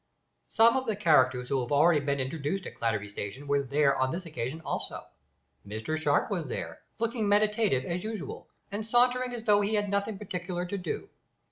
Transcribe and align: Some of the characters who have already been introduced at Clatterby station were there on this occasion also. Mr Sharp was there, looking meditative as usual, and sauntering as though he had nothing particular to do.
Some 0.49 0.75
of 0.77 0.87
the 0.87 0.95
characters 0.95 1.47
who 1.49 1.61
have 1.61 1.71
already 1.71 1.99
been 1.99 2.19
introduced 2.19 2.65
at 2.65 2.73
Clatterby 2.73 3.07
station 3.07 3.45
were 3.45 3.61
there 3.61 3.95
on 3.95 4.11
this 4.11 4.25
occasion 4.25 4.59
also. 4.65 5.05
Mr 5.63 5.95
Sharp 5.95 6.31
was 6.31 6.47
there, 6.47 6.81
looking 6.97 7.29
meditative 7.29 7.85
as 7.85 8.03
usual, 8.03 8.47
and 8.71 8.83
sauntering 8.83 9.31
as 9.31 9.43
though 9.43 9.61
he 9.61 9.75
had 9.75 9.89
nothing 9.91 10.17
particular 10.17 10.65
to 10.65 10.77
do. 10.79 11.09